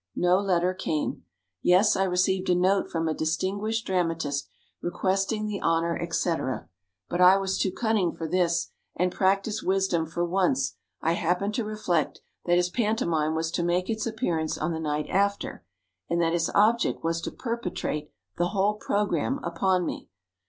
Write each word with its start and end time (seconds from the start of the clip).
no 0.15 0.39
letter 0.39 0.73
came; 0.73 1.23
yes, 1.61 1.95
I 1.95 2.05
received 2.05 2.49
a 2.49 2.55
note 2.55 2.89
from 2.89 3.07
a 3.07 3.13
distinguished 3.13 3.85
dramatist, 3.85 4.49
requesting 4.81 5.45
the 5.45 5.61
honor, 5.61 5.95
etc. 5.95 6.67
But 7.07 7.21
I 7.21 7.37
was 7.37 7.59
too 7.59 7.71
cunning 7.71 8.11
for 8.11 8.27
this, 8.27 8.71
and 8.95 9.11
practiced 9.11 9.63
wisdom 9.63 10.07
for 10.07 10.25
once. 10.25 10.75
I 11.03 11.11
happened 11.11 11.53
to 11.53 11.63
reflect 11.63 12.19
that 12.45 12.57
his 12.57 12.71
pantomime 12.71 13.35
was 13.35 13.51
to 13.51 13.61
make 13.63 13.91
its 13.91 14.07
appearance 14.07 14.57
on 14.57 14.71
the 14.71 14.79
night 14.79 15.07
after, 15.07 15.63
and 16.09 16.19
that 16.19 16.33
his 16.33 16.49
object 16.55 17.03
was 17.03 17.21
to 17.21 17.31
perpetrate 17.31 18.09
the 18.37 18.47
whole 18.47 18.77
programme 18.77 19.39
upon 19.43 19.85
me. 19.85 20.09